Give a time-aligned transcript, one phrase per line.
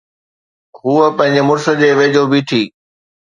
[0.79, 2.63] هوءَ پنهنجي مڙس جي ويجهو بيٺي.